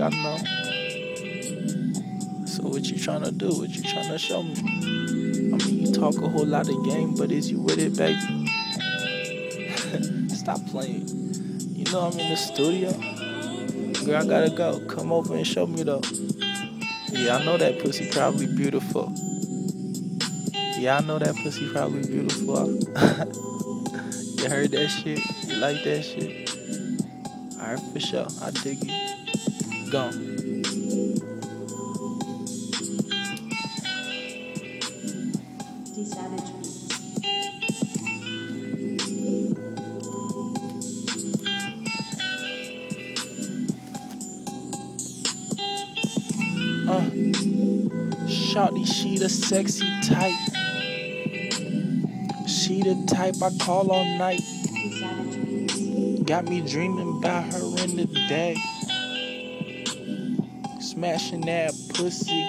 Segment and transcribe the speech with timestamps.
[0.00, 0.36] I know.
[2.46, 3.48] So what you trying to do?
[3.48, 4.54] What you trying to show me?
[4.56, 4.62] I
[5.66, 8.46] mean, you talk a whole lot of game, but is you with it, baby?
[10.34, 11.06] Stop playing.
[11.76, 12.92] You know I'm in the studio.
[14.06, 14.80] Girl, I gotta go.
[14.86, 16.00] Come over and show me though.
[17.10, 19.12] Yeah, I know that pussy probably beautiful.
[20.78, 22.68] Yeah, I know that pussy probably beautiful.
[24.42, 25.20] you heard that shit?
[25.48, 26.57] You like that shit?
[27.68, 28.26] Alright, for sure.
[28.40, 29.92] I dig it.
[29.92, 30.14] Gone.
[46.88, 47.02] Uh,
[48.24, 50.32] Shawty, she the sexy type.
[52.48, 54.40] She the type I call all night.
[56.24, 58.56] Got me dreaming about her in the day.
[60.80, 62.44] Smashing that pussy.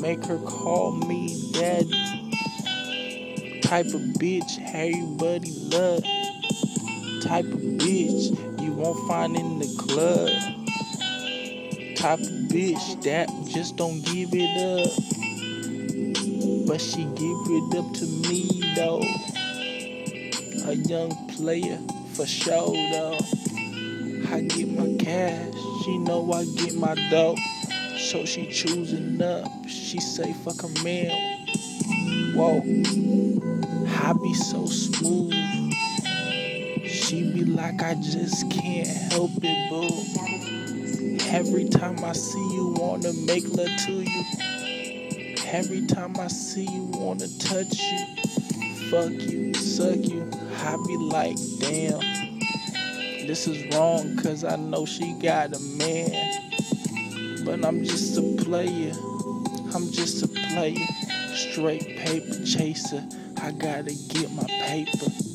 [0.00, 2.30] Make her call me daddy.
[3.62, 6.02] Type of bitch everybody love.
[7.22, 10.28] Type of bitch you won't find in the club.
[11.96, 14.90] Type of bitch that just don't give it up.
[16.66, 19.02] But she give it up to me though
[20.66, 21.78] a young player
[22.12, 23.18] for sure though.
[24.30, 27.36] I get my cash, she know I get my dough.
[27.98, 31.46] So she choosing up, she say fuck a man.
[32.34, 32.58] Whoa,
[34.02, 35.34] I be so smooth.
[36.86, 41.26] She be like I just can't help it, boo.
[41.30, 44.24] Every time I see you, wanna make love to you.
[45.46, 48.39] Every time I see you, wanna touch you.
[48.90, 50.28] Fuck you, suck you.
[50.64, 52.00] I be like, damn,
[53.24, 57.44] this is wrong, cause I know she got a man.
[57.44, 58.92] But I'm just a player,
[59.72, 60.84] I'm just a player.
[61.32, 63.06] Straight paper chaser,
[63.40, 65.29] I gotta get my paper.